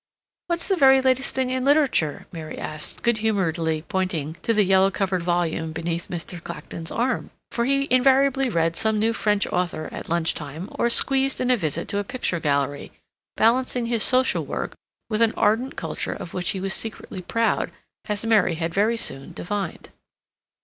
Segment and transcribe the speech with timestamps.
[0.47, 4.89] "What's the very latest thing in literature?" Mary asked, good humoredly pointing to the yellow
[4.89, 6.43] covered volume beneath Mr.
[6.43, 11.39] Clacton's arm, for he invariably read some new French author at lunch time, or squeezed
[11.39, 12.91] in a visit to a picture gallery,
[13.37, 14.73] balancing his social work
[15.07, 17.69] with an ardent culture of which he was secretly proud,
[18.09, 19.89] as Mary had very soon divined.